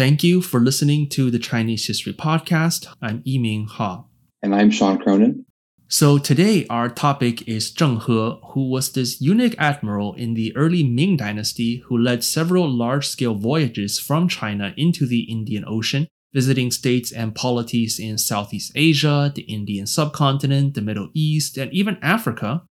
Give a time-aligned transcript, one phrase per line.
[0.00, 2.86] Thank you for listening to the Chinese History Podcast.
[3.02, 4.02] I'm Yiming Ha.
[4.42, 5.44] And I'm Sean Cronan.
[5.88, 10.82] So today our topic is Zheng He, who was this eunuch admiral in the early
[10.82, 17.12] Ming dynasty who led several large-scale voyages from China into the Indian Ocean, visiting states
[17.12, 22.62] and polities in Southeast Asia, the Indian subcontinent, the Middle East, and even Africa.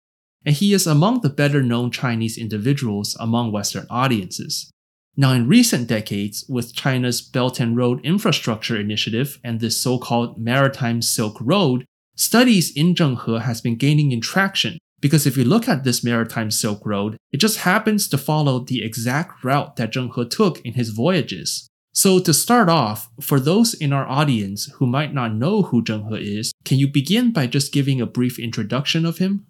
[0.47, 4.71] And he is among the better known Chinese individuals among Western audiences.
[5.19, 11.01] Now, in recent decades, with China's Belt and Road Infrastructure Initiative and this so-called Maritime
[11.01, 11.83] Silk Road,
[12.15, 16.05] studies in Zheng He has been gaining in traction because if you look at this
[16.05, 20.61] Maritime Silk Road, it just happens to follow the exact route that Zheng He took
[20.61, 21.67] in his voyages.
[21.91, 26.17] So to start off, for those in our audience who might not know who Zheng
[26.17, 29.47] He is, can you begin by just giving a brief introduction of him?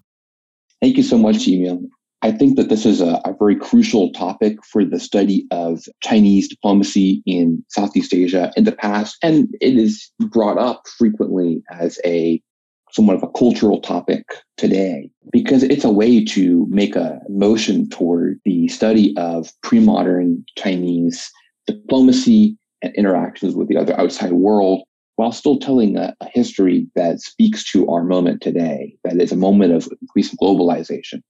[0.81, 1.90] Thank you so much, Yiming.
[2.22, 6.50] I think that this is a, a, very crucial topic for the study of Chinese
[6.50, 12.42] diplomacy in Southeast Asia in the past, and it is brought up frequently as a
[12.92, 14.25] somewhat of a cultural topic
[14.58, 21.31] today because it's a way to make a motion toward the study of pre-modern Chinese
[21.67, 24.81] diplomacy and interactions with the other outside world
[25.17, 29.38] while still telling a, a history that speaks to our moment today, that is a
[29.38, 31.22] moment of increasing globalization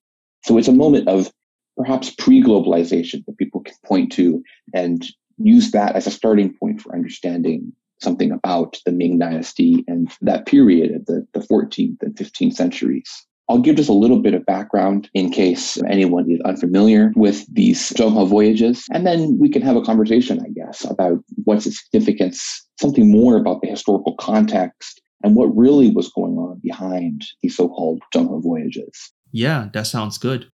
[0.44, 1.32] so it's a moment of
[1.78, 5.06] perhaps pre globalization that people can point to and
[5.38, 10.46] use that as a starting point for understanding something about the Ming Dynasty and that
[10.46, 13.26] period of the, the 14th and 15th centuries.
[13.50, 17.90] I'll give just a little bit of background in case anyone is unfamiliar with these
[17.94, 21.84] Zheng He voyages, and then we can have a conversation, I guess, about what's its
[21.84, 27.58] significance, something more about the historical context, and what really was going on behind these
[27.58, 29.12] so-called Zheng He voyages.
[29.32, 30.50] Yeah, that sounds good.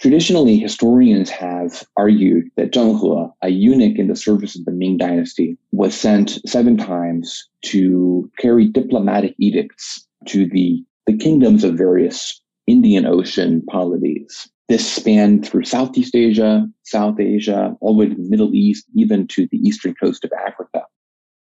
[0.00, 4.96] Traditionally, historians have argued that Zheng He, a eunuch in the service of the Ming
[4.96, 12.40] dynasty, was sent seven times to carry diplomatic edicts to the, the kingdoms of various
[12.66, 14.48] Indian Ocean polities.
[14.68, 19.28] This spanned through Southeast Asia, South Asia, all the way to the Middle East, even
[19.28, 20.82] to the eastern coast of Africa.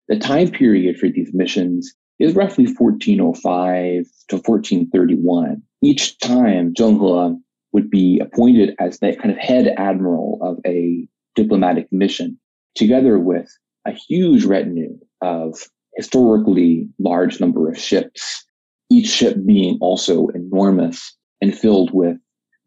[0.07, 6.99] The time period for these missions is roughly 1405 to 1431 each time Zheng
[7.31, 12.39] He would be appointed as the kind of head admiral of a diplomatic mission,
[12.73, 13.51] together with
[13.85, 18.45] a huge retinue of historically large number of ships,
[18.89, 22.17] each ship being also enormous and filled with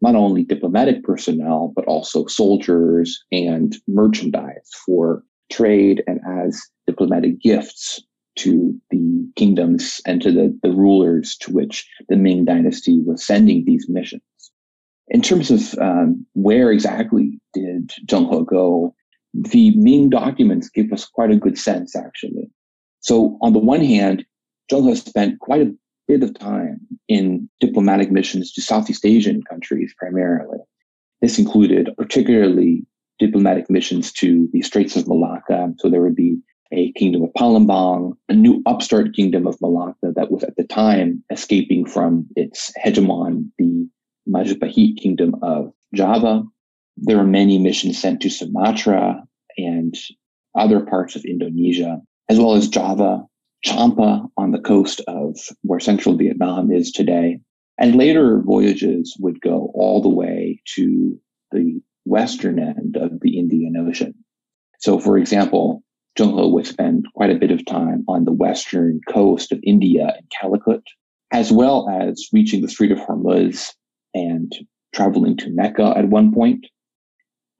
[0.01, 8.01] not only diplomatic personnel, but also soldiers and merchandise for trade and as diplomatic gifts
[8.39, 13.65] to the kingdoms and to the, the rulers to which the Ming dynasty was sending
[13.65, 14.21] these missions.
[15.09, 18.95] In terms of um, where exactly did Zheng He go,
[19.33, 22.49] the Ming documents give us quite a good sense, actually.
[22.99, 24.25] So, on the one hand,
[24.71, 25.75] Zheng He spent quite a
[26.07, 30.59] bit of time in diplomatic missions to Southeast Asian countries primarily.
[31.21, 32.85] This included particularly
[33.19, 35.73] diplomatic missions to the Straits of Malacca.
[35.77, 36.37] So there would be
[36.71, 41.23] a kingdom of Palembang, a new upstart kingdom of Malacca that was at the time
[41.31, 43.87] escaping from its hegemon, the
[44.27, 46.43] Majapahit kingdom of Java.
[46.97, 49.23] There were many missions sent to Sumatra
[49.57, 49.95] and
[50.55, 53.25] other parts of Indonesia, as well as Java,
[53.63, 57.39] Champa on the coast of where central Vietnam is today.
[57.77, 61.19] And later voyages would go all the way to
[61.51, 64.13] the western end of the Indian Ocean.
[64.79, 65.83] So, for example,
[66.15, 70.27] He would spend quite a bit of time on the western coast of India and
[70.41, 70.83] Calicut,
[71.31, 73.73] as well as reaching the Strait of Hormuz
[74.13, 74.51] and
[74.93, 76.65] traveling to Mecca at one point,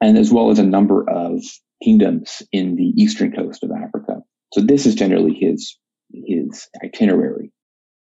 [0.01, 1.41] and as well as a number of
[1.81, 4.21] kingdoms in the eastern coast of Africa.
[4.53, 5.77] So this is generally his
[6.11, 7.51] his itinerary.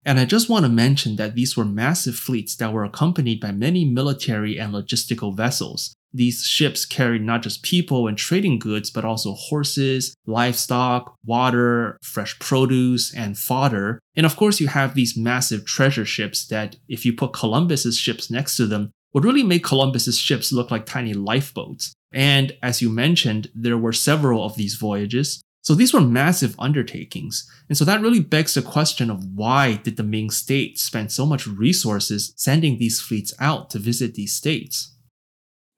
[0.04, 3.52] And I just want to mention that these were massive fleets that were accompanied by
[3.52, 5.94] many military and logistical vessels.
[6.14, 12.38] These ships carried not just people and trading goods, but also horses, livestock, water, fresh
[12.38, 13.98] produce, and fodder.
[14.14, 18.30] And of course, you have these massive treasure ships that, if you put Columbus's ships
[18.30, 21.94] next to them, would really make Columbus's ships look like tiny lifeboats.
[22.12, 25.42] And as you mentioned, there were several of these voyages.
[25.62, 27.48] So these were massive undertakings.
[27.68, 31.24] And so that really begs the question of why did the Ming state spend so
[31.24, 34.91] much resources sending these fleets out to visit these states?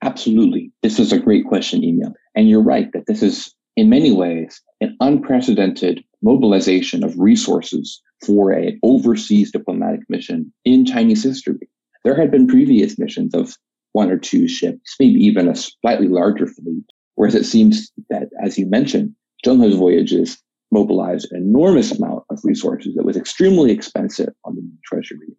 [0.04, 0.70] Absolutely.
[0.82, 2.12] This is a great question, Yiming.
[2.34, 8.52] And you're right that this is, in many ways, an unprecedented mobilization of resources for
[8.52, 11.70] an overseas diplomatic mission in Chinese history.
[12.04, 13.56] There had been previous missions of
[13.92, 16.84] one or two ships, maybe even a slightly larger fleet,
[17.14, 20.36] whereas it seems that, as you mentioned, Zheng voyages
[20.70, 25.34] mobilized an enormous amount of resources that was extremely expensive on the treasury.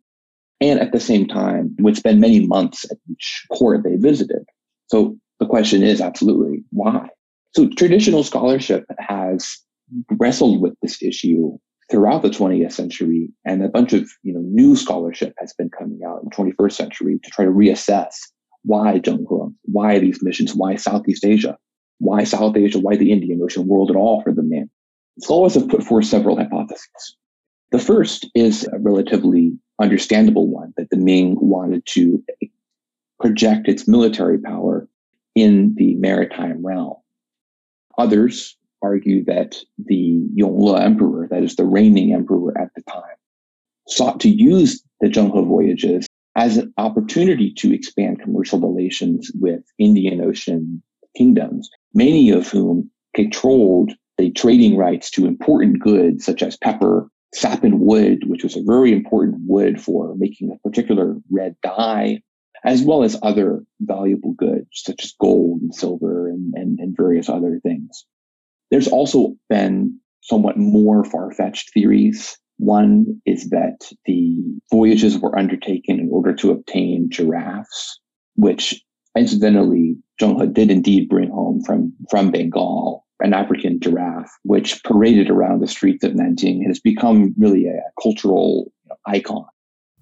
[0.60, 4.44] And at the same time, would spend many months at each court they visited.
[4.88, 7.10] So the question is absolutely why?
[7.54, 9.58] So traditional scholarship has
[10.12, 11.58] wrestled with this issue
[11.90, 16.02] throughout the 20th century, and a bunch of you know new scholarship has been coming
[16.06, 18.14] out in the 21st century to try to reassess
[18.64, 21.58] why Zheng He, why these missions, why Southeast Asia,
[22.00, 24.70] why South Asia, why the Indian Ocean world at all for the Ming.
[25.20, 27.16] Scholars have put forth several hypotheses.
[27.72, 32.24] The first is a relatively understandable one that the Ming wanted to
[33.20, 34.88] project its military power
[35.36, 36.96] in the maritime realm.
[37.98, 43.16] Others argue that the Yongle emperor, that is the reigning emperor at the time,
[43.88, 49.62] sought to use the Zheng He voyages as an opportunity to expand commercial relations with
[49.80, 50.84] Indian Ocean
[51.16, 57.80] kingdoms, many of whom controlled the trading rights to important goods such as pepper, sappan
[57.80, 62.22] wood, which was a very important wood for making a particular red dye,
[62.66, 67.30] as well as other valuable goods such as gold and silver and, and, and various
[67.30, 68.06] other things.
[68.72, 72.38] There's also been somewhat more far fetched theories.
[72.58, 74.38] One is that the
[74.72, 78.00] voyages were undertaken in order to obtain giraffes,
[78.36, 78.84] which
[79.16, 85.30] incidentally Zheng He did indeed bring home from, from Bengal, an African giraffe, which paraded
[85.30, 88.72] around the streets of Nanjing and has become really a cultural
[89.06, 89.46] icon.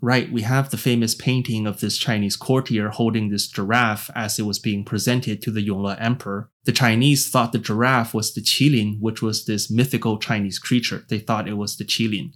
[0.05, 4.43] Right, we have the famous painting of this Chinese courtier holding this giraffe as it
[4.43, 6.49] was being presented to the Yongle Emperor.
[6.65, 11.05] The Chinese thought the giraffe was the qilin, which was this mythical Chinese creature.
[11.07, 12.33] They thought it was the qilin.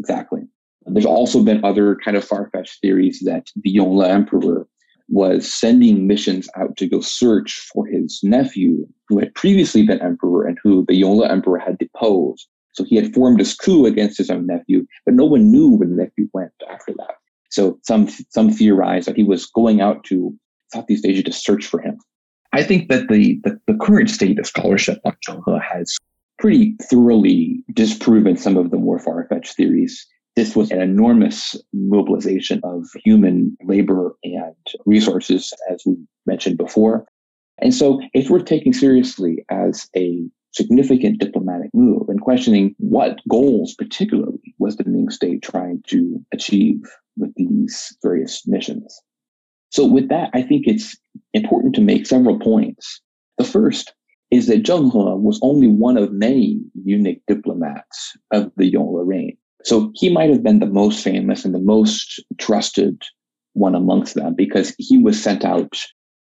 [0.00, 0.44] Exactly.
[0.86, 4.66] There's also been other kind of far-fetched theories that the Yongle Emperor
[5.10, 10.46] was sending missions out to go search for his nephew, who had previously been emperor
[10.46, 12.48] and who the Yongle Emperor had deposed.
[12.76, 15.88] So he had formed this coup against his own nephew, but no one knew where
[15.88, 17.14] the nephew went after that.
[17.50, 20.34] So some some theorize that he was going out to
[20.72, 21.98] Southeast Asia to search for him.
[22.52, 25.96] I think that the the, the current state of scholarship on Zheng He has
[26.38, 30.06] pretty thoroughly disproven some of the more far-fetched theories.
[30.34, 35.96] This was an enormous mobilization of human labor and resources, as we
[36.26, 37.06] mentioned before.
[37.58, 40.20] And so it's worth taking seriously as a
[40.56, 46.80] significant diplomatic move and questioning what goals particularly was the Ming state trying to achieve
[47.18, 49.00] with these various missions.
[49.70, 50.96] So with that, I think it's
[51.34, 53.02] important to make several points.
[53.36, 53.92] The first
[54.30, 59.36] is that Zheng He was only one of many eunuch diplomats of the Yongle reign.
[59.62, 63.02] So he might have been the most famous and the most trusted
[63.52, 65.76] one amongst them because he was sent out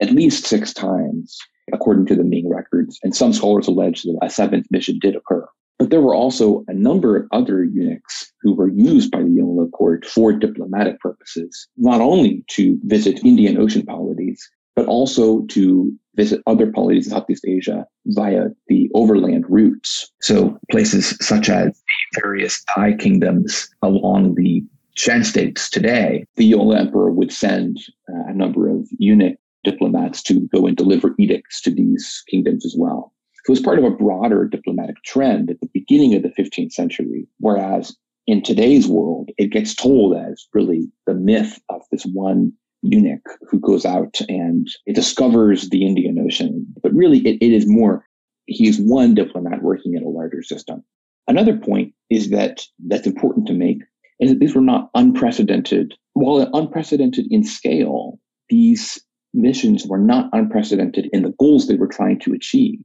[0.01, 1.37] at least six times
[1.73, 2.99] according to the Ming records.
[3.03, 5.47] And some scholars allege that a seventh mission did occur.
[5.79, 9.71] But there were also a number of other eunuchs who were used by the Yongle
[9.71, 16.41] court for diplomatic purposes, not only to visit Indian Ocean polities, but also to visit
[16.45, 20.11] other polities in Southeast Asia via the overland routes.
[20.21, 21.71] So places such as
[22.13, 24.63] the various Thai kingdoms along the
[24.95, 27.77] Shan states today, the Yongle emperor would send
[28.09, 32.75] uh, a number of eunuch diplomats to go and deliver edicts to these kingdoms as
[32.77, 33.13] well.
[33.43, 36.71] So it was part of a broader diplomatic trend at the beginning of the 15th
[36.71, 37.95] century, whereas
[38.27, 42.53] in today's world, it gets told as really the myth of this one
[42.83, 46.65] eunuch who goes out and it discovers the Indian Ocean.
[46.81, 48.05] But really, it, it is more,
[48.45, 50.83] he is one diplomat working in a larger system.
[51.27, 53.79] Another point is that that's important to make
[54.19, 55.95] is that these were not unprecedented.
[56.13, 62.19] While unprecedented in scale, these missions were not unprecedented in the goals they were trying
[62.19, 62.79] to achieve.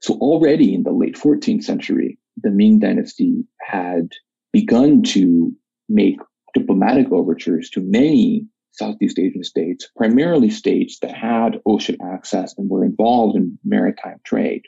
[0.00, 4.12] So already in the late 14th century, the Ming dynasty had
[4.52, 5.52] begun to
[5.88, 6.18] make
[6.54, 12.84] diplomatic overtures to many Southeast Asian states, primarily states that had ocean access and were
[12.84, 14.62] involved in maritime trade.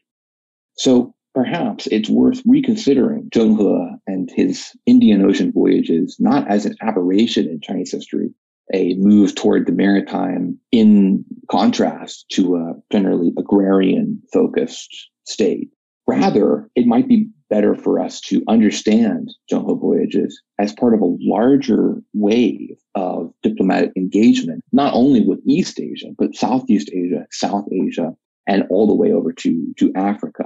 [0.77, 6.75] So perhaps it's worth reconsidering Zheng He and his Indian Ocean voyages not as an
[6.81, 8.35] aberration in Chinese history,
[8.73, 15.69] a move toward the maritime in contrast to a generally agrarian focused state.
[16.07, 21.17] Rather, it might be better for us to understand Zheng voyages as part of a
[21.21, 28.15] larger wave of diplomatic engagement, not only with East Asia, but Southeast Asia, South Asia,
[28.47, 30.45] and all the way over to, to Africa.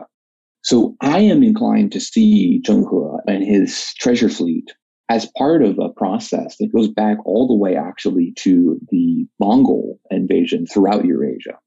[0.62, 4.72] So I am inclined to see Zheng He and his treasure fleet
[5.08, 10.00] as part of a process that goes back all the way actually to the Mongol
[10.10, 11.58] invasion throughout Eurasia.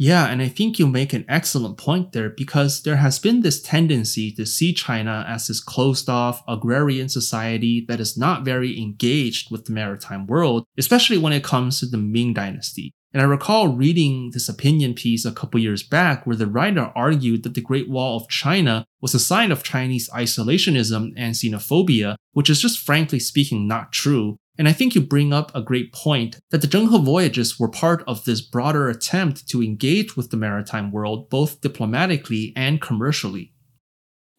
[0.00, 3.60] Yeah, and I think you make an excellent point there because there has been this
[3.60, 9.50] tendency to see China as this closed off agrarian society that is not very engaged
[9.50, 12.94] with the maritime world, especially when it comes to the Ming Dynasty.
[13.12, 17.42] And I recall reading this opinion piece a couple years back where the writer argued
[17.42, 22.50] that the Great Wall of China was a sign of Chinese isolationism and xenophobia, which
[22.50, 24.36] is just frankly speaking not true.
[24.58, 27.70] And I think you bring up a great point that the Zheng He voyages were
[27.70, 33.54] part of this broader attempt to engage with the maritime world both diplomatically and commercially.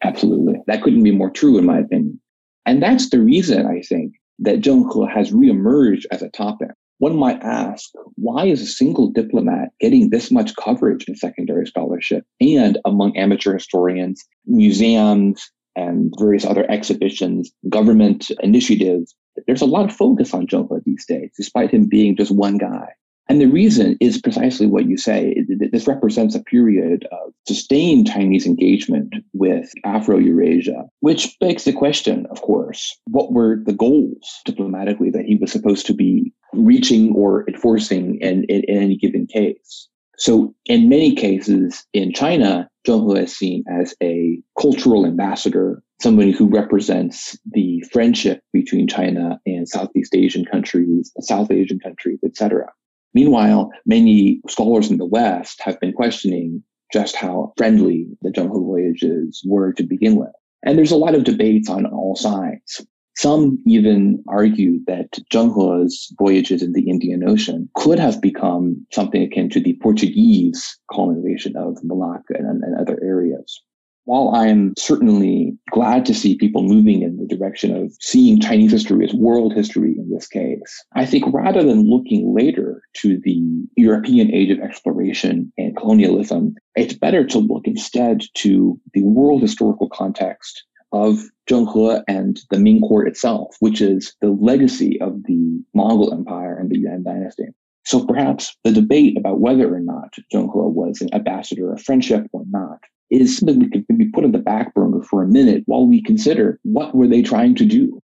[0.03, 0.61] Absolutely.
[0.67, 2.19] That couldn't be more true in my opinion.
[2.65, 6.69] And that's the reason I think that Zheng He has reemerged as a topic.
[6.99, 12.25] One might ask, why is a single diplomat getting this much coverage in secondary scholarship
[12.41, 19.15] and among amateur historians, museums, and various other exhibitions, government initiatives?
[19.47, 22.89] There's a lot of focus on Zheng these days, despite him being just one guy.
[23.29, 25.35] And the reason is precisely what you say.
[25.71, 32.25] This represents a period of sustained Chinese engagement with Afro Eurasia, which begs the question,
[32.31, 37.47] of course, what were the goals diplomatically that he was supposed to be reaching or
[37.47, 39.87] enforcing in, in, in any given case?
[40.17, 46.31] So, in many cases in China, Zheng He is seen as a cultural ambassador, somebody
[46.31, 52.67] who represents the friendship between China and Southeast Asian countries, South Asian countries, etc.
[53.13, 58.59] Meanwhile, many scholars in the West have been questioning just how friendly the Zheng He
[58.59, 60.31] voyages were to begin with.
[60.63, 62.85] And there's a lot of debates on all sides.
[63.15, 69.21] Some even argue that Zheng He's voyages in the Indian Ocean could have become something
[69.23, 73.61] akin to the Portuguese colonization of Malacca and, and other areas
[74.09, 79.05] while I'm certainly glad to see people moving in the direction of seeing Chinese history
[79.05, 83.39] as world history in this case, I think rather than looking later to the
[83.77, 89.89] European age of exploration and colonialism, it's better to look instead to the world historical
[89.89, 95.61] context of Zheng He and the Ming court itself, which is the legacy of the
[95.75, 97.45] Mongol Empire and the Yuan dynasty.
[97.85, 102.25] So perhaps the debate about whether or not Zheng He was an ambassador of friendship
[102.33, 105.63] or not is something we can be put on the back burner for a minute
[105.65, 107.99] while we consider what were they trying to do.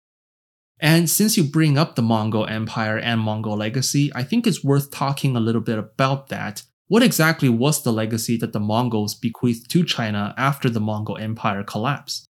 [0.78, 4.90] And since you bring up the Mongol Empire and Mongol legacy, I think it's worth
[4.90, 6.62] talking a little bit about that.
[6.88, 11.64] What exactly was the legacy that the Mongols bequeathed to China after the Mongol Empire
[11.64, 12.28] collapsed?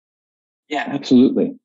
[0.69, 1.55] Yeah, absolutely.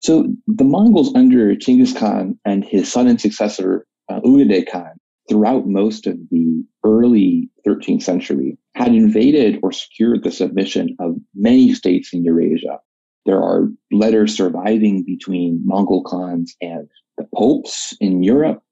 [0.00, 4.92] So the Mongols under Genghis Khan and his son and successor, uh, Khan,
[5.28, 11.74] throughout most of the early 13th century, had invaded or secured the submission of many
[11.74, 12.78] states in Eurasia.
[13.26, 18.62] There are letters surviving between Mongol Khans and the popes in Europe.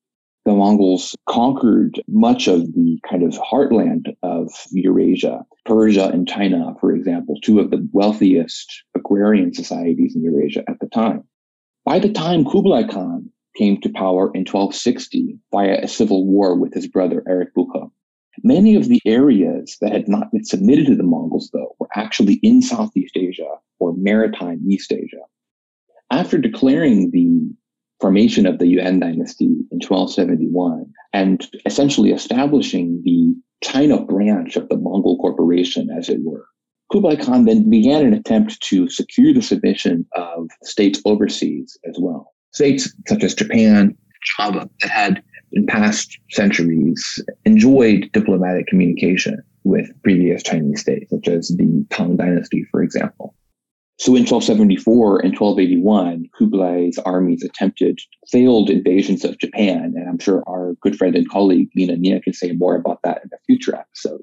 [0.46, 6.94] The Mongols conquered much of the kind of heartland of Eurasia, Persia and China, for
[6.94, 11.25] example, two of the wealthiest agrarian societies in Eurasia at the time.
[11.84, 16.75] By the time Kublai Khan came to power in 1260 via a civil war with
[16.75, 17.90] his brother Ariq Böke,
[18.42, 22.34] Many of the areas that had not been submitted to the Mongols, though, were actually
[22.42, 25.22] in Southeast Asia or maritime East Asia.
[26.10, 27.50] After declaring the
[28.00, 33.34] formation of the Yuan dynasty in 1271 and essentially establishing the
[33.64, 36.46] China branch of the Mongol corporation, as it were,
[36.92, 42.34] Kublai Khan then began an attempt to secure the submission of states overseas as well.
[42.56, 43.94] States such as Japan,
[44.38, 45.22] Java, that had
[45.52, 52.64] in past centuries enjoyed diplomatic communication with previous Chinese states, such as the Tang Dynasty,
[52.70, 53.34] for example.
[53.98, 57.98] So in 1274 and 1281, Kublai's armies attempted
[58.32, 62.32] failed invasions of Japan, and I'm sure our good friend and colleague Lina Nia can
[62.32, 64.22] say more about that in a future episode.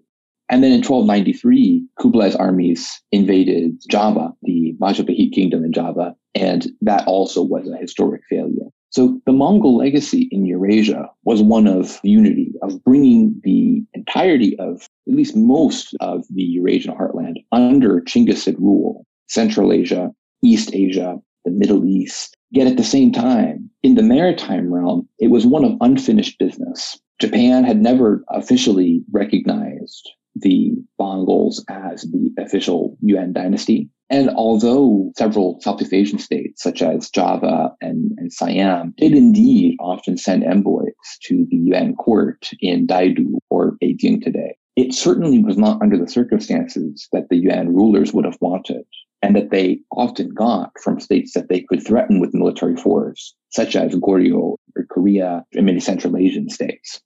[0.53, 7.07] And then in 1293, Kublai's armies invaded Java, the Majapahit kingdom in Java, and that
[7.07, 8.67] also was a historic failure.
[8.91, 14.87] So the Mongol legacy in Eurasia was one of unity, of bringing the entirety of
[15.07, 20.11] at least most of the Eurasian heartland under Chinggisid rule, Central Asia,
[20.43, 22.37] East Asia, the Middle East.
[22.51, 26.99] Yet at the same time, in the maritime realm, it was one of unfinished business.
[27.19, 33.89] Japan had never officially recognized the Mongols as the official Yuan dynasty.
[34.09, 40.17] And although several Southeast Asian states, such as Java and, and Siam, did indeed often
[40.17, 45.81] send envoys to the Yuan court in Daidu or Beijing today, it certainly was not
[45.81, 48.85] under the circumstances that the Yuan rulers would have wanted
[49.21, 53.75] and that they often got from states that they could threaten with military force, such
[53.75, 57.01] as Goryeo or Korea and many Central Asian states.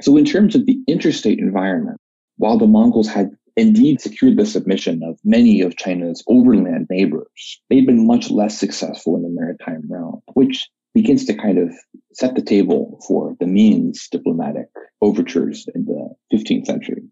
[0.00, 1.98] So in terms of the interstate environment,
[2.40, 7.86] while the Mongols had indeed secured the submission of many of China's overland neighbors, they'd
[7.86, 11.70] been much less successful in the maritime realm, which begins to kind of
[12.14, 14.68] set the table for the Ming's diplomatic
[15.02, 17.02] overtures in the 15th century.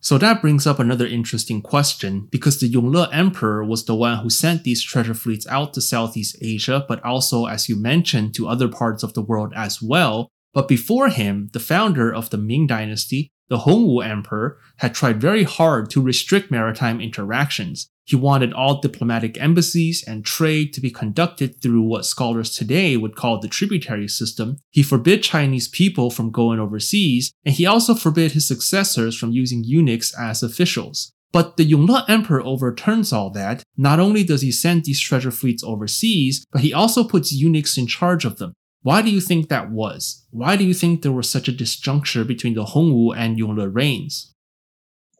[0.00, 4.30] So that brings up another interesting question because the Yongle Emperor was the one who
[4.30, 8.68] sent these treasure fleets out to Southeast Asia, but also, as you mentioned, to other
[8.68, 10.28] parts of the world as well.
[10.52, 15.44] But before him, the founder of the Ming Dynasty, the Hongwu Emperor, had tried very
[15.44, 17.88] hard to restrict maritime interactions.
[18.04, 23.16] He wanted all diplomatic embassies and trade to be conducted through what scholars today would
[23.16, 24.58] call the tributary system.
[24.70, 29.64] He forbid Chinese people from going overseas, and he also forbid his successors from using
[29.64, 31.12] eunuchs as officials.
[31.32, 33.64] But the Yongle Emperor overturns all that.
[33.76, 37.88] Not only does he send these treasure fleets overseas, but he also puts eunuchs in
[37.88, 38.54] charge of them.
[38.86, 40.24] Why do you think that was?
[40.30, 44.32] Why do you think there was such a disjuncture between the Hongwu and Yongle reigns?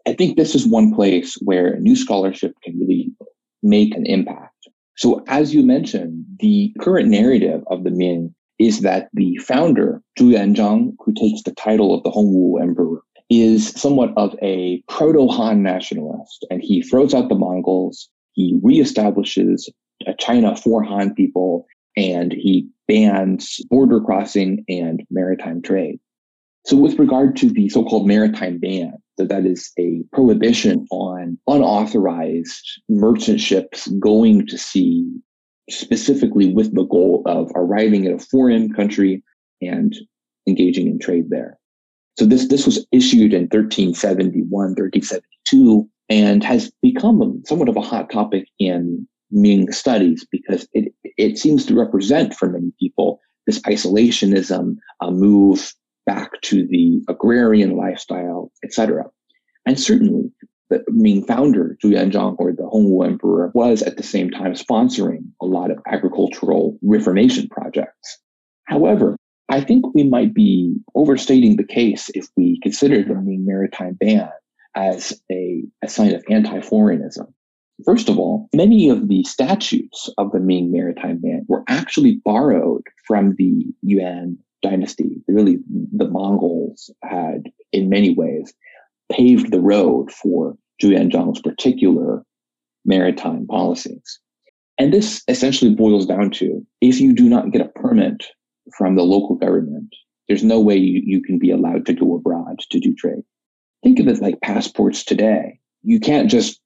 [0.07, 3.11] I think this is one place where new scholarship can really
[3.65, 4.69] make an impact.
[4.97, 10.37] So, as you mentioned, the current narrative of the Ming is that the founder, Zhu
[10.37, 15.65] Yuanzhang, who takes the title of the Hongwu Emperor, is somewhat of a proto Han
[15.65, 18.09] nationalist, and he throws out the Mongols.
[18.31, 19.69] He reestablishes
[20.07, 25.99] a China for Han people, and he bans border crossing and maritime trade.
[26.67, 31.39] So, with regard to the so called maritime ban, that that is a prohibition on
[31.47, 35.09] unauthorized merchant ships going to sea
[35.71, 39.23] specifically with the goal of arriving at a foreign country
[39.61, 39.97] and
[40.47, 41.59] engaging in trade there.
[42.19, 48.11] So this, this was issued in 1371, 1372, and has become somewhat of a hot
[48.11, 54.77] topic in Ming studies because it, it seems to represent for many people this isolationism,
[55.01, 55.73] a move
[56.05, 59.05] back to the agrarian lifestyle, etc.
[59.67, 60.33] And certainly,
[60.71, 65.31] the Ming founder, Zhu Yuanzhang, or the Hongwu emperor, was at the same time sponsoring
[65.41, 68.19] a lot of agricultural reformation projects.
[68.65, 69.17] However,
[69.49, 74.31] I think we might be overstating the case if we consider the Ming maritime ban
[74.75, 77.27] as a, a sign of anti-foreignism.
[77.85, 82.83] First of all, many of the statutes of the Ming maritime ban were actually borrowed
[83.07, 85.23] from the Yuan dynasty.
[85.29, 85.59] Really,
[85.93, 88.55] the Mongols had, in many ways,
[89.13, 92.25] paved the road for Zhu Yuanzhang's particular
[92.85, 94.21] maritime policies.
[94.79, 98.25] And this essentially boils down to if you do not get a permit
[98.77, 99.95] from the local government,
[100.29, 103.23] there's no way you, you can be allowed to go abroad to do trade.
[103.83, 105.61] Think of it like passports today.
[105.83, 106.61] You can't just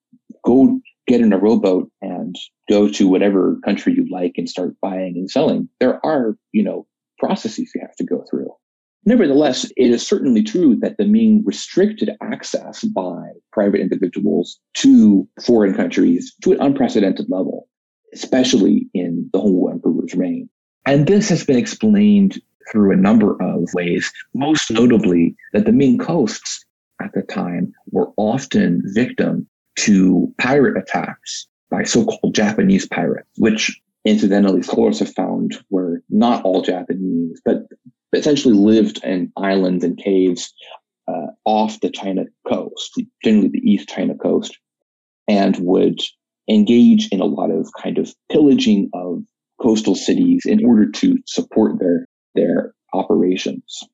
[0.44, 2.36] go get in a rowboat and
[2.68, 5.68] go to whatever country you like and start buying and selling.
[5.80, 6.86] There are, you know,
[7.18, 8.48] processes you have to go through.
[9.06, 15.74] Nevertheless, it is certainly true that the Ming restricted access by private individuals to foreign
[15.74, 17.66] countries to an unprecedented level,
[18.12, 20.48] especially in the Hongwu Emperor's reign.
[20.86, 25.98] And this has been explained through a number of ways, most notably that the Ming
[25.98, 26.64] coasts
[27.02, 34.62] at the time were often victim to pirate attacks by so-called Japanese pirates, which incidentally
[34.62, 37.62] scholars have found were not all Japanese, but
[38.14, 40.52] essentially lived in islands and caves
[41.08, 44.58] uh, off the China coast, generally the East China coast,
[45.28, 46.00] and would
[46.48, 49.22] engage in a lot of kind of pillaging of
[49.60, 53.84] coastal cities in order to support their their operations.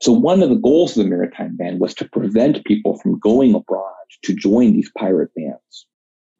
[0.00, 3.54] So one of the goals of the maritime ban was to prevent people from going
[3.54, 5.86] abroad to join these pirate bands.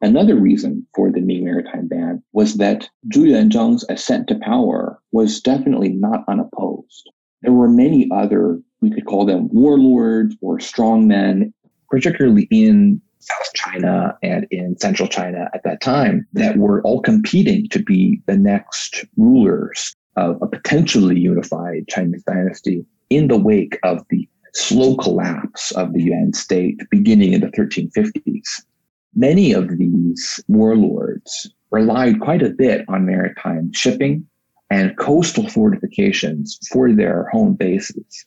[0.01, 5.41] Another reason for the Ming maritime ban was that Zhu Yuanzhang's ascent to power was
[5.41, 7.07] definitely not unopposed.
[7.43, 11.53] There were many other, we could call them warlords or strongmen,
[11.87, 17.69] particularly in South China and in Central China at that time, that were all competing
[17.69, 24.03] to be the next rulers of a potentially unified Chinese dynasty in the wake of
[24.09, 28.63] the slow collapse of the Yuan state beginning in the 1350s.
[29.13, 34.25] Many of these warlords relied quite a bit on maritime shipping
[34.69, 38.25] and coastal fortifications for their home bases.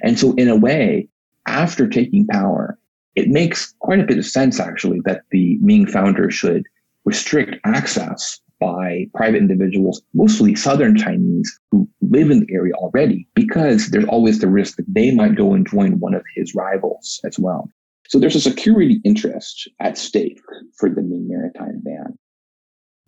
[0.00, 1.08] And so, in a way,
[1.46, 2.78] after taking power,
[3.16, 6.64] it makes quite a bit of sense, actually, that the Ming founder should
[7.04, 13.90] restrict access by private individuals, mostly Southern Chinese who live in the area already, because
[13.90, 17.38] there's always the risk that they might go and join one of his rivals as
[17.38, 17.68] well.
[18.08, 20.40] So there's a security interest at stake
[20.78, 22.16] for the Ming maritime ban.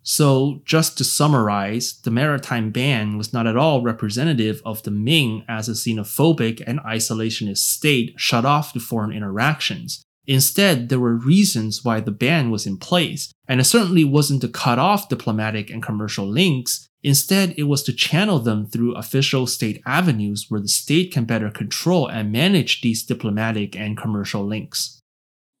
[0.03, 5.43] So, just to summarize, the maritime ban was not at all representative of the Ming
[5.49, 10.05] as a xenophobic and isolationist state shut off to foreign interactions.
[10.27, 14.49] Instead, there were reasons why the ban was in place, and it certainly wasn't to
[14.49, 16.89] cut off diplomatic and commercial links.
[17.01, 21.49] Instead, it was to channel them through official state avenues where the state can better
[21.49, 25.01] control and manage these diplomatic and commercial links.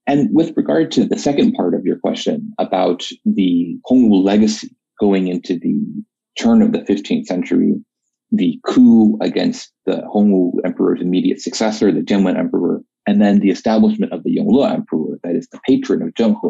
[0.05, 5.27] And with regard to the second part of your question about the Hongwu legacy going
[5.27, 5.79] into the
[6.37, 7.75] turn of the 15th century,
[8.31, 14.11] the coup against the Hongwu emperor's immediate successor, the Jianwen emperor, and then the establishment
[14.11, 16.49] of the Yongle emperor, that is the patron of Zheng He,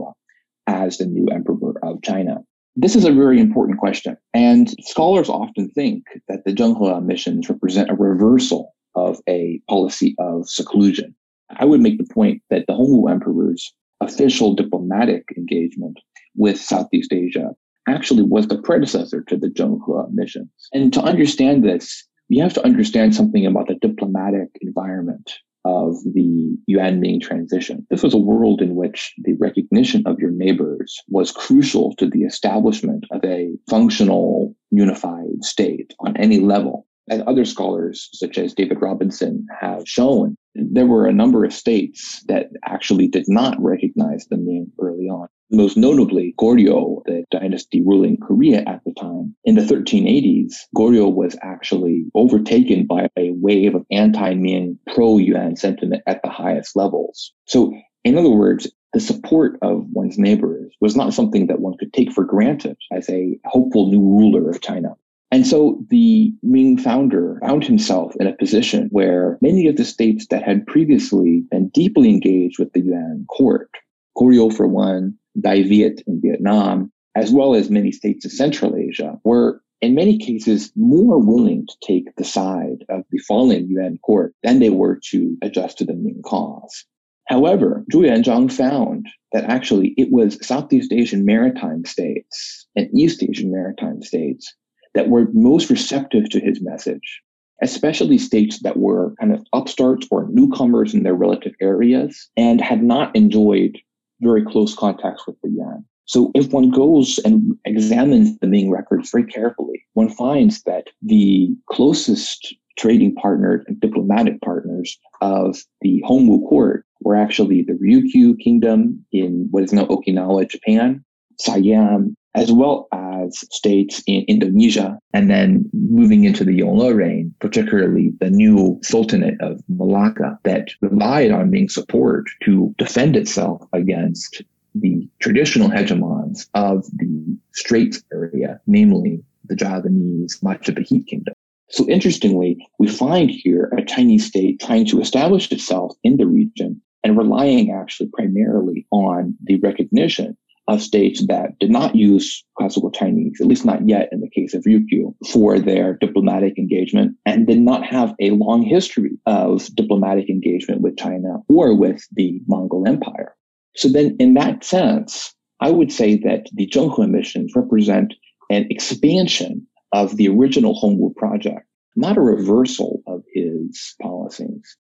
[0.65, 2.39] as the new emperor of China.
[2.75, 4.17] This is a very important question.
[4.33, 10.15] And scholars often think that the Zheng He missions represent a reversal of a policy
[10.17, 11.15] of seclusion.
[11.59, 15.99] I would make the point that the Hongwu emperor's official diplomatic engagement
[16.35, 17.51] with Southeast Asia
[17.87, 20.49] actually was the predecessor to the Zheng He missions.
[20.73, 25.37] And to understand this, you have to understand something about the diplomatic environment
[25.67, 27.85] of the Yuan Ming transition.
[27.89, 32.23] This was a world in which the recognition of your neighbors was crucial to the
[32.23, 36.86] establishment of a functional, unified state on any level.
[37.09, 42.23] As other scholars, such as David Robinson, have shown, there were a number of states
[42.27, 45.27] that actually did not recognize the Ming early on.
[45.49, 49.33] Most notably, Goryeo, the dynasty ruling Korea at the time.
[49.45, 56.21] In the 1380s, Goryeo was actually overtaken by a wave of anti-Ming, pro-Yuan sentiment at
[56.21, 57.31] the highest levels.
[57.45, 61.93] So, in other words, the support of one's neighbors was not something that one could
[61.93, 64.95] take for granted as a hopeful new ruler of China.
[65.29, 70.27] And so the Ming founder found himself in a position where many of the states
[70.29, 73.69] that had previously been deeply engaged with the Yuan court,
[74.17, 79.19] Goryeo for one, Dai Viet in Vietnam, as well as many states of Central Asia,
[79.25, 84.33] were in many cases more willing to take the side of the fallen Yuan court
[84.43, 86.85] than they were to adjust to the Ming cause.
[87.27, 93.51] However, Zhu Yuanzhang found that actually it was Southeast Asian maritime states and East Asian
[93.51, 94.55] maritime states
[94.97, 97.21] that were most receptive to his message,
[97.61, 102.81] especially states that were kind of upstarts or newcomers in their relative areas and had
[102.81, 103.77] not enjoyed
[104.21, 105.85] very close contacts with the Yuan.
[106.05, 111.49] So if one goes and examines the Ming records very carefully, one finds that the
[111.69, 119.05] closest trading partners and diplomatic partners of the Hongwu court were actually the Ryukyu kingdom
[119.11, 121.05] in what is now Okinawa, Japan,
[121.39, 128.13] Siam, as well as states in Indonesia, and then moving into the Yongle reign, particularly
[128.19, 134.43] the new Sultanate of Malacca that relied on Ming support to defend itself against
[134.75, 141.33] the traditional hegemons of the Straits area, namely the Javanese Majapahit kingdom.
[141.69, 146.81] So interestingly, we find here a Chinese state trying to establish itself in the region
[147.03, 150.37] and relying actually primarily on the recognition
[150.67, 154.53] of states that did not use classical Chinese, at least not yet in the case
[154.53, 160.29] of Ryukyu, for their diplomatic engagement and did not have a long history of diplomatic
[160.29, 163.35] engagement with China or with the Mongol Empire.
[163.75, 168.13] So then in that sense, I would say that the Zheng He missions represent
[168.49, 174.77] an expansion of the original Hongwu project, not a reversal of his policies.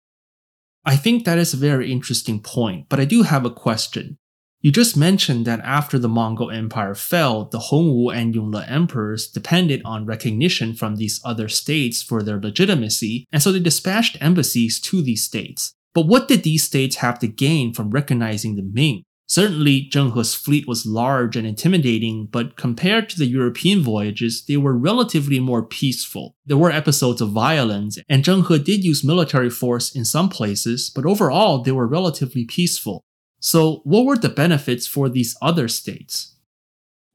[0.85, 4.17] I think that is a very interesting point, but I do have a question.
[4.63, 9.81] You just mentioned that after the Mongol Empire fell, the Hongwu and Yongle emperors depended
[9.83, 15.01] on recognition from these other states for their legitimacy, and so they dispatched embassies to
[15.01, 15.73] these states.
[15.95, 19.03] But what did these states have to gain from recognizing the Ming?
[19.25, 24.57] Certainly, Zheng He's fleet was large and intimidating, but compared to the European voyages, they
[24.57, 26.35] were relatively more peaceful.
[26.45, 31.05] There were episodes of violence, and Zhenghe did use military force in some places, but
[31.05, 33.05] overall, they were relatively peaceful.
[33.41, 36.35] So, what were the benefits for these other states?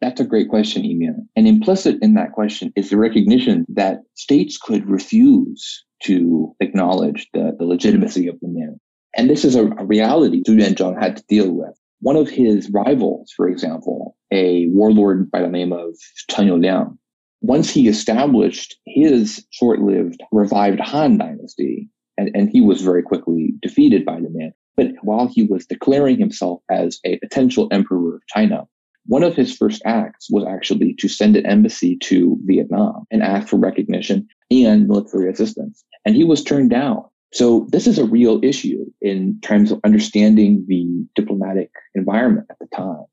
[0.01, 1.27] That's a great question, Yiming.
[1.37, 7.55] And implicit in that question is the recognition that states could refuse to acknowledge the,
[7.57, 8.79] the legitimacy of the man.
[9.17, 11.79] And this is a, a reality Zhu Yuanzhang had to deal with.
[12.01, 15.97] One of his rivals, for example, a warlord by the name of
[16.29, 16.99] Chen
[17.41, 24.05] once he established his short-lived revived Han dynasty, and, and he was very quickly defeated
[24.05, 28.67] by the Ming, but while he was declaring himself as a potential emperor of China,
[29.07, 33.49] one of his first acts was actually to send an embassy to Vietnam and ask
[33.49, 35.85] for recognition and military assistance.
[36.05, 37.05] And he was turned down.
[37.33, 42.67] So this is a real issue in terms of understanding the diplomatic environment at the
[42.75, 43.05] time.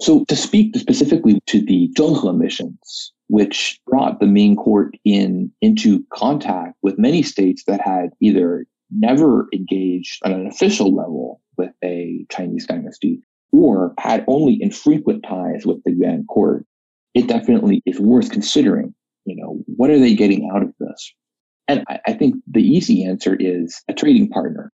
[0.00, 5.50] So to speak specifically to the Zheng He missions, which brought the Ming court in
[5.62, 11.72] into contact with many states that had either never engaged on an official level with
[11.82, 13.20] a Chinese dynasty
[13.52, 16.66] or had only infrequent ties with the Yuan court,
[17.14, 18.94] it definitely is worth considering.
[19.24, 21.12] You know, what are they getting out of this?
[21.68, 24.72] And I, I think the easy answer is a trading partner.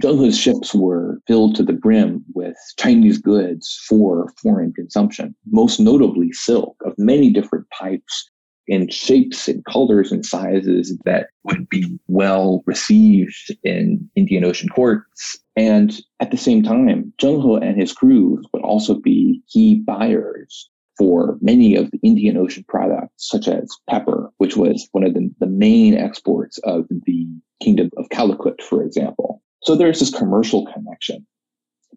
[0.00, 5.80] Zheng He's ships were filled to the brim with Chinese goods for foreign consumption, most
[5.80, 8.30] notably silk of many different types
[8.68, 15.38] in shapes and colors and sizes that would be well received in Indian Ocean ports.
[15.56, 20.68] And at the same time, Zheng He and his crew would also be key buyers
[20.98, 25.30] for many of the Indian Ocean products, such as pepper, which was one of the,
[25.38, 27.26] the main exports of the
[27.62, 29.42] Kingdom of Calicut, for example.
[29.62, 31.26] So there's this commercial connection.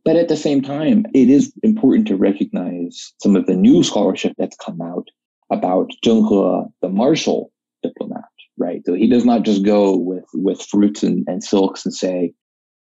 [0.04, 4.34] But at the same time, it is important to recognize some of the new scholarship
[4.38, 5.10] that's come out
[5.52, 7.52] about Zheng He, the martial
[7.84, 8.24] diplomat,
[8.58, 8.82] right?
[8.86, 12.34] So he does not just go with, with fruits and, and silks and say,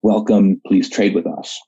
[0.02, 1.58] welcome, please trade with us.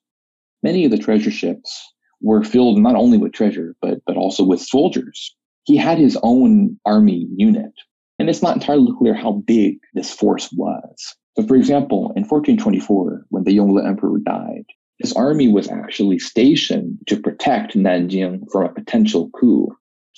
[0.62, 1.80] Many of the treasure ships
[2.20, 5.34] were filled not only with treasure, but, but also with soldiers.
[5.64, 7.72] He had his own army unit.
[8.18, 11.14] And it's not entirely clear how big this force was.
[11.36, 14.64] So, for example, in 1424, when the Yongle Emperor died,
[14.98, 19.68] his army was actually stationed to protect Nanjing from a potential coup.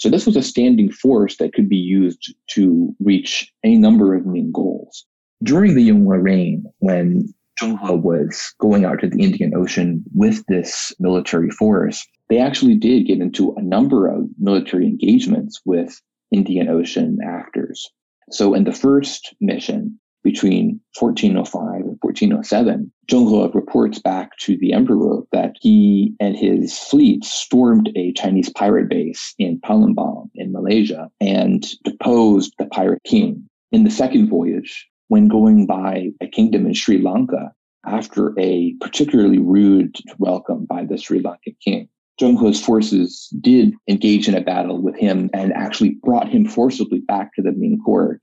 [0.01, 4.25] So this was a standing force that could be used to reach any number of
[4.25, 5.05] main goals.
[5.43, 7.29] During the Yongle reign, when
[7.61, 13.09] Zheng was going out to the Indian Ocean with this military force, they actually did
[13.09, 16.01] get into a number of military engagements with
[16.33, 17.87] Indian Ocean actors.
[18.31, 24.73] So in the first mission, between 1405 and 1407, Zheng He reports back to the
[24.73, 31.11] emperor that he and his fleet stormed a Chinese pirate base in Palembang in Malaysia
[31.21, 33.49] and deposed the pirate king.
[33.73, 37.53] In the second voyage, when going by a kingdom in Sri Lanka,
[37.87, 41.89] after a particularly rude welcome by the Sri Lankan king,
[42.21, 47.35] Zheng forces did engage in a battle with him and actually brought him forcibly back
[47.35, 48.21] to the Ming court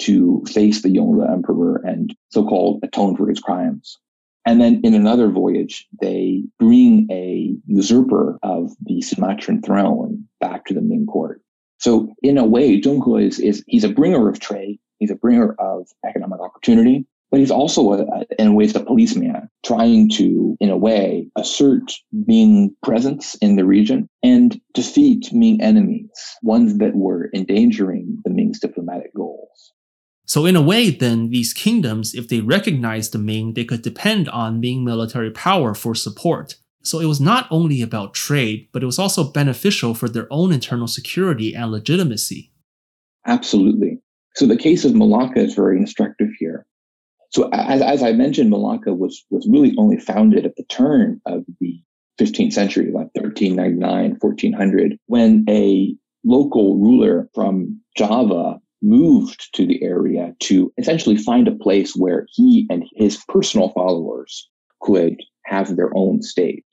[0.00, 3.98] to face the Yongle emperor and so-called atone for his crimes.
[4.46, 10.74] And then in another voyage, they bring a usurper of the Sumatran throne back to
[10.74, 11.42] the Ming court.
[11.78, 14.78] So in a way, Zheng He is, is he's a bringer of trade.
[14.98, 19.48] He's a bringer of economic opportunity, but he's also a, a, in ways a policeman
[19.64, 26.10] trying to, in a way, assert Ming presence in the region and defeat Ming enemies,
[26.42, 29.72] ones that were endangering the Ming's diplomatic goals.
[30.28, 34.28] So in a way, then, these kingdoms, if they recognized the Ming, they could depend
[34.28, 36.56] on Ming military power for support.
[36.82, 40.52] So it was not only about trade, but it was also beneficial for their own
[40.52, 42.52] internal security and legitimacy.
[43.26, 44.02] Absolutely.
[44.34, 46.66] So the case of Malacca is very instructive here.
[47.30, 51.44] So as, as I mentioned, Malacca was, was really only founded at the turn of
[51.58, 51.82] the
[52.20, 60.34] 15th century, like 1399, 1400, when a local ruler from Java moved to the area
[60.40, 64.48] to essentially find a place where he and his personal followers
[64.80, 66.64] could have their own state.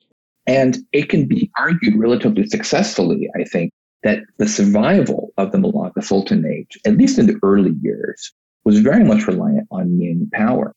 [0.46, 3.72] And it can be argued relatively successfully, I think,
[4.04, 8.32] that the survival of the Malacca Sultanate, at least in the early years,
[8.64, 10.74] was very much reliant on Ming power.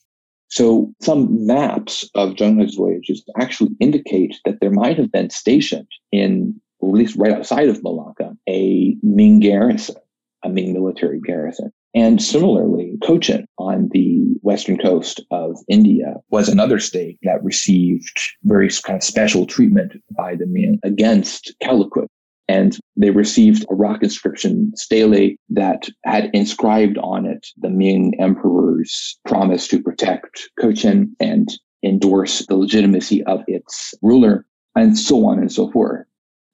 [0.48, 5.88] So some maps of Zheng He's voyages actually indicate that there might have been stationed
[6.12, 9.96] in, at least right outside of Malacca, a Ming garrison
[10.44, 11.72] a Ming military garrison.
[11.96, 18.70] And similarly, Cochin on the western coast of India was another state that received very
[18.70, 22.08] kind of special treatment by the Ming against Calicut.
[22.48, 29.20] And they received a rock inscription stele that had inscribed on it the Ming emperor's
[29.26, 31.50] promise to protect Cochin and
[31.84, 36.06] endorse the legitimacy of its ruler, and so on and so forth.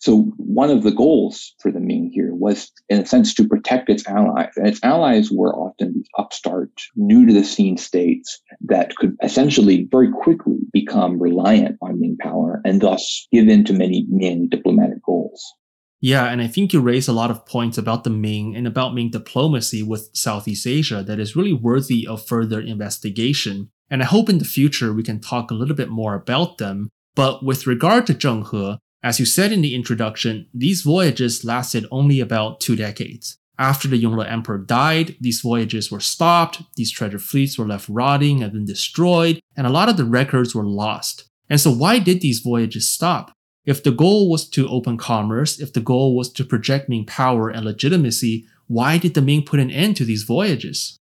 [0.05, 3.89] So one of the goals for the Ming here was, in a sense, to protect
[3.89, 4.51] its allies.
[4.55, 9.87] And its allies were often these upstart, new to the scene states that could essentially
[9.89, 15.03] very quickly become reliant on Ming power and thus give in to many Ming diplomatic
[15.03, 15.43] goals.
[16.01, 18.93] Yeah, and I think you raise a lot of points about the Ming and about
[18.93, 23.71] Ming diplomacy with Southeast Asia that is really worthy of further investigation.
[23.89, 26.89] And I hope in the future we can talk a little bit more about them.
[27.15, 31.85] But with regard to Zheng He, as you said in the introduction, these voyages lasted
[31.91, 33.37] only about two decades.
[33.59, 38.41] After the Yongle Emperor died, these voyages were stopped, these treasure fleets were left rotting
[38.41, 41.29] and then destroyed, and a lot of the records were lost.
[41.51, 43.31] And so why did these voyages stop?
[43.63, 47.47] If the goal was to open commerce, if the goal was to project Ming power
[47.47, 50.97] and legitimacy, why did the Ming put an end to these voyages?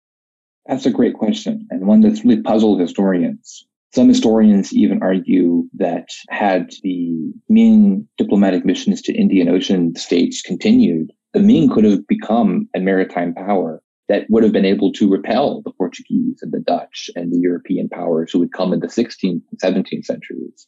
[0.66, 3.66] That's a great question, and one that's really puzzled historians.
[3.94, 11.11] Some historians even argue that had the Ming diplomatic missions to Indian Ocean states continued,
[11.33, 15.62] the Ming could have become a maritime power that would have been able to repel
[15.62, 19.42] the Portuguese and the Dutch and the European powers who would come in the 16th
[19.51, 20.66] and 17th centuries.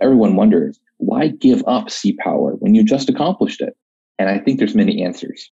[0.00, 3.76] Everyone wonders, why give up sea power when you just accomplished it?
[4.18, 5.50] And I think there's many answers.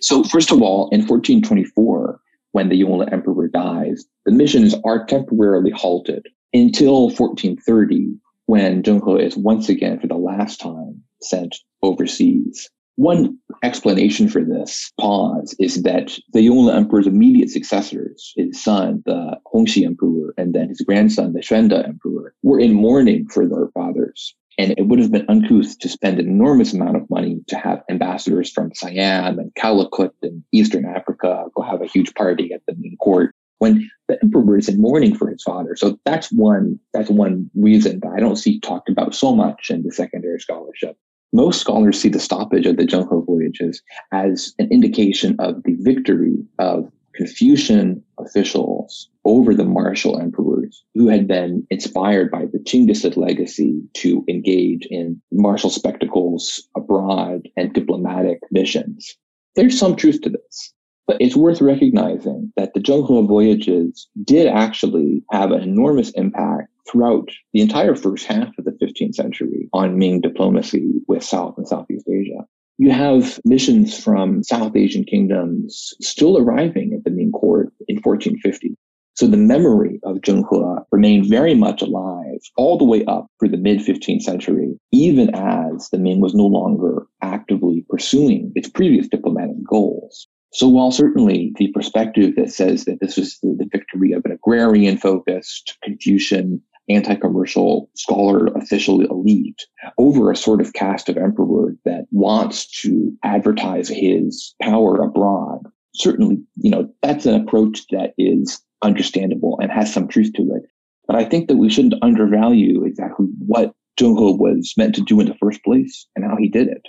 [0.00, 2.20] So first of all, in 1424,
[2.52, 8.14] when the Yongle Emperor dies, the missions are temporarily halted until 1430,
[8.46, 8.90] when He
[9.24, 12.70] is once again, for the last time, sent overseas.
[12.96, 19.38] One explanation for this pause is that the Yongle Emperor's immediate successors, his son, the
[19.52, 24.34] Hongxi Emperor, and then his grandson, the Xuande Emperor, were in mourning for their fathers.
[24.58, 27.82] And it would have been uncouth to spend an enormous amount of money to have
[27.90, 32.74] ambassadors from Siam and Calicut and Eastern Africa go have a huge party at the
[32.78, 35.76] Ming court when the emperor is in mourning for his father.
[35.76, 39.82] So that's one that's one reason that I don't see talked about so much in
[39.82, 40.96] the secondary scholarship.
[41.32, 45.74] Most scholars see the stoppage of the Zheng He voyages as an indication of the
[45.80, 53.16] victory of Confucian officials over the martial emperors who had been inspired by the Chinggisid
[53.16, 59.16] legacy to engage in martial spectacles abroad and diplomatic missions.
[59.56, 60.74] There's some truth to this.
[61.06, 66.68] But it's worth recognizing that the Zheng He voyages did actually have an enormous impact
[66.90, 71.68] throughout the entire first half of the 15th century on Ming diplomacy with South and
[71.68, 72.44] Southeast Asia.
[72.78, 78.76] You have missions from South Asian kingdoms still arriving at the Ming court in 1450.
[79.14, 83.50] So the memory of Zheng He remained very much alive all the way up through
[83.50, 89.08] the mid 15th century, even as the Ming was no longer actively pursuing its previous
[89.08, 90.26] diplomatic goals.
[90.56, 94.32] So while certainly the perspective that says that this was the, the victory of an
[94.32, 99.66] agrarian focused Confucian anti-commercial scholar official elite
[99.98, 105.60] over a sort of caste of emperor that wants to advertise his power abroad
[105.94, 110.62] certainly you know that's an approach that is understandable and has some truth to it.
[111.06, 115.20] But i think that we shouldn't undervalue exactly what Zheng He was meant to do
[115.20, 116.86] in the first place and how he did it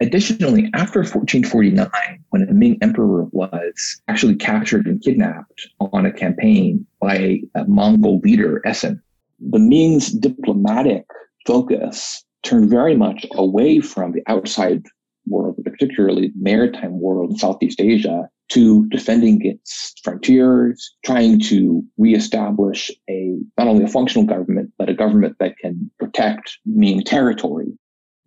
[0.00, 1.88] Additionally, after 1449,
[2.28, 8.18] when the Ming emperor was actually captured and kidnapped on a campaign by a Mongol
[8.18, 9.00] leader, Esen,
[9.40, 11.06] the Ming's diplomatic
[11.46, 14.84] focus turned very much away from the outside
[15.26, 23.38] world, particularly maritime world in Southeast Asia, to defending its frontiers, trying to reestablish a
[23.58, 27.72] not only a functional government, but a government that can protect Ming territory.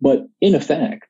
[0.00, 1.06] But in effect,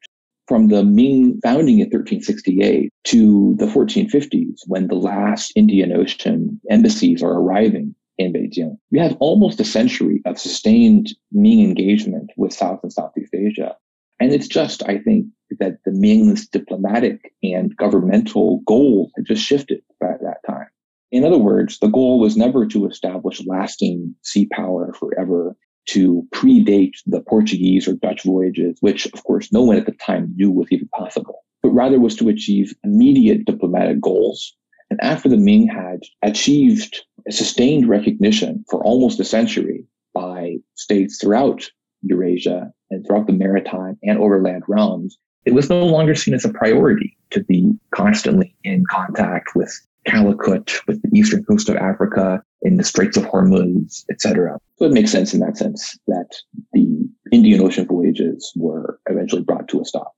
[0.50, 7.22] from the Ming founding in 1368 to the 1450s, when the last Indian Ocean embassies
[7.22, 12.80] are arriving in Beijing, we have almost a century of sustained Ming engagement with South
[12.82, 13.76] and Southeast Asia.
[14.18, 15.26] And it's just, I think,
[15.60, 20.66] that the Ming's diplomatic and governmental goals had just shifted by that time.
[21.12, 26.94] In other words, the goal was never to establish lasting sea power forever to predate
[27.06, 30.68] the Portuguese or Dutch voyages, which of course no one at the time knew was
[30.70, 34.54] even possible, but rather was to achieve immediate diplomatic goals.
[34.90, 41.70] And after the Ming had achieved sustained recognition for almost a century by states throughout
[42.02, 46.52] Eurasia and throughout the maritime and overland realms, it was no longer seen as a
[46.52, 49.72] priority to be constantly in contact with
[50.06, 54.58] Calicut, with the eastern coast of Africa, in the Straits of Hormuz, etc.
[54.78, 56.28] So it makes sense in that sense that
[56.72, 60.14] the Indian Ocean voyages were eventually brought to a stop.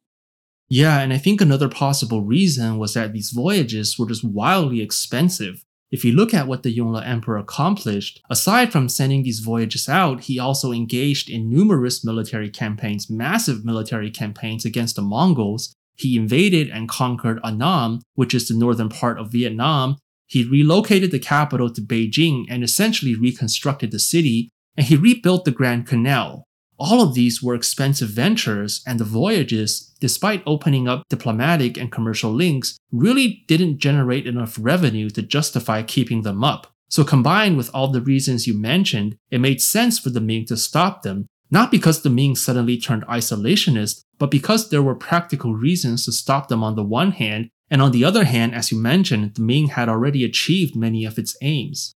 [0.69, 5.65] Yeah, and I think another possible reason was that these voyages were just wildly expensive.
[5.91, 10.23] If you look at what the Yongle Emperor accomplished, aside from sending these voyages out,
[10.23, 15.75] he also engaged in numerous military campaigns, massive military campaigns against the Mongols.
[15.95, 19.97] He invaded and conquered Annam, which is the northern part of Vietnam,
[20.33, 25.51] he relocated the capital to Beijing and essentially reconstructed the city, and he rebuilt the
[25.51, 26.47] Grand Canal.
[26.79, 32.33] All of these were expensive ventures, and the voyages, despite opening up diplomatic and commercial
[32.33, 36.67] links, really didn't generate enough revenue to justify keeping them up.
[36.89, 40.57] So, combined with all the reasons you mentioned, it made sense for the Ming to
[40.57, 46.05] stop them, not because the Ming suddenly turned isolationist, but because there were practical reasons
[46.05, 49.35] to stop them on the one hand and on the other hand, as you mentioned,
[49.35, 51.97] the Ming had already achieved many of its aims.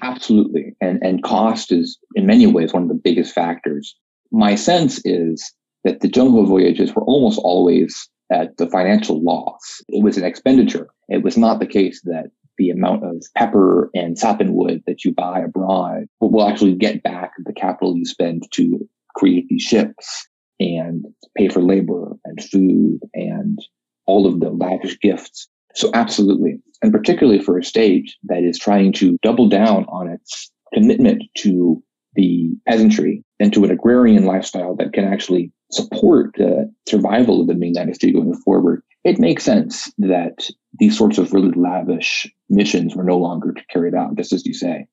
[0.00, 0.74] Absolutely.
[0.80, 3.94] And, and cost is in many ways one of the biggest factors.
[4.32, 5.44] my sense is
[5.84, 9.82] that the Zheng He voyages were almost always at the financial loss.
[9.90, 10.88] It was an expenditure.
[11.10, 15.40] It was not the case that the amount of pepper and sappanwood that you buy
[15.40, 20.26] abroad will actually get back the capital you spend to create these ships
[20.60, 21.04] and
[21.36, 23.58] pay for labor and food and
[24.06, 25.48] all of the lavish gifts.
[25.74, 26.60] So absolutely.
[26.82, 31.82] And particularly for a state that is trying to double down on its commitment to
[32.14, 37.54] the peasantry and to an agrarian lifestyle that can actually support the survival of the
[37.54, 40.48] Ming Dynasty going forward, it makes sense that
[40.78, 44.86] these sorts of really lavish missions were no longer carried out, just as you say.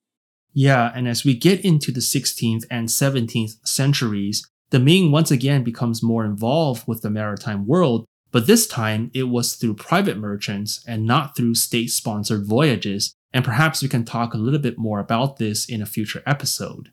[0.54, 5.64] Yeah, and as we get into the 16th and 17th centuries, the Ming once again
[5.64, 10.84] becomes more involved with the maritime world, but this time it was through private merchants
[10.88, 15.00] and not through state sponsored voyages, and perhaps we can talk a little bit more
[15.00, 16.90] about this in a future episode.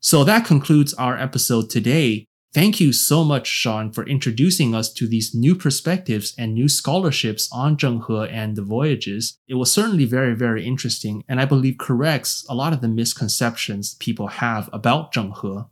[0.00, 2.24] So that concludes our episode today.
[2.54, 7.48] Thank you so much, Sean, for introducing us to these new perspectives and new scholarships
[7.52, 9.36] on Zheng He and the voyages.
[9.46, 13.96] It was certainly very, very interesting, and I believe corrects a lot of the misconceptions
[13.96, 15.64] people have about Zheng He.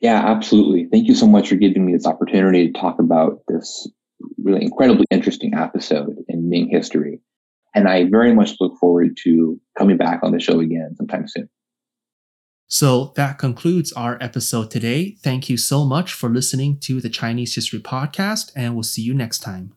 [0.00, 0.86] Yeah, absolutely.
[0.90, 3.88] Thank you so much for giving me this opportunity to talk about this
[4.42, 7.20] really incredibly interesting episode in Ming history.
[7.74, 11.48] And I very much look forward to coming back on the show again sometime soon.
[12.66, 15.16] So that concludes our episode today.
[15.22, 19.12] Thank you so much for listening to the Chinese History Podcast, and we'll see you
[19.12, 19.74] next time.